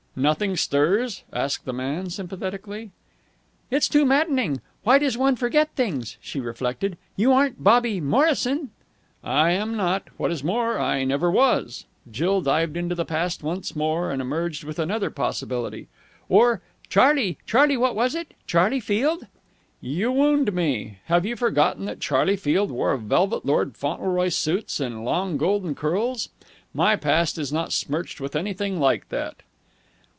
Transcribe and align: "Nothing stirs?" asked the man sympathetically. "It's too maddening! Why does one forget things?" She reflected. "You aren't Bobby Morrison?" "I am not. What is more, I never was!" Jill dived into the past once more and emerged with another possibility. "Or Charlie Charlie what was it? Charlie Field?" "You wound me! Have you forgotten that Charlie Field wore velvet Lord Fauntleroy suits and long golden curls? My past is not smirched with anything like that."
"Nothing 0.13 0.57
stirs?" 0.57 1.23
asked 1.31 1.63
the 1.63 1.71
man 1.71 2.09
sympathetically. 2.09 2.91
"It's 3.71 3.87
too 3.87 4.03
maddening! 4.03 4.59
Why 4.83 4.97
does 4.97 5.17
one 5.17 5.37
forget 5.37 5.69
things?" 5.77 6.17
She 6.19 6.41
reflected. 6.41 6.97
"You 7.15 7.31
aren't 7.31 7.63
Bobby 7.63 8.01
Morrison?" 8.01 8.71
"I 9.23 9.51
am 9.51 9.77
not. 9.77 10.09
What 10.17 10.29
is 10.29 10.43
more, 10.43 10.77
I 10.77 11.05
never 11.05 11.31
was!" 11.31 11.85
Jill 12.11 12.41
dived 12.41 12.75
into 12.75 12.93
the 12.93 13.05
past 13.05 13.41
once 13.41 13.73
more 13.73 14.11
and 14.11 14.21
emerged 14.21 14.65
with 14.65 14.79
another 14.79 15.09
possibility. 15.11 15.87
"Or 16.27 16.61
Charlie 16.89 17.37
Charlie 17.45 17.77
what 17.77 17.95
was 17.95 18.13
it? 18.13 18.33
Charlie 18.45 18.81
Field?" 18.81 19.27
"You 19.79 20.11
wound 20.11 20.51
me! 20.51 20.97
Have 21.05 21.25
you 21.25 21.37
forgotten 21.37 21.85
that 21.85 22.01
Charlie 22.01 22.35
Field 22.35 22.69
wore 22.69 22.97
velvet 22.97 23.45
Lord 23.45 23.77
Fauntleroy 23.77 24.27
suits 24.27 24.81
and 24.81 25.05
long 25.05 25.37
golden 25.37 25.73
curls? 25.73 26.27
My 26.73 26.97
past 26.97 27.37
is 27.37 27.53
not 27.53 27.71
smirched 27.71 28.19
with 28.19 28.35
anything 28.35 28.77
like 28.77 29.07
that." 29.07 29.37